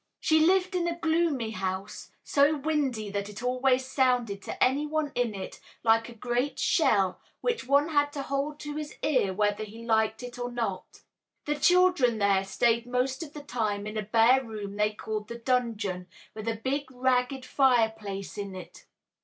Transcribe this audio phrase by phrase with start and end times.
[0.19, 5.11] She lived in a gloomy house, so windy that it always sounded to any one
[5.13, 9.63] in it like a great shell which one had to hold to his ear whether
[9.63, 11.03] he liked it or not.
[11.45, 15.37] The children there stayed most of the time in a bare room they called "the
[15.37, 18.87] dungeon," with a big ragged fireplace in it.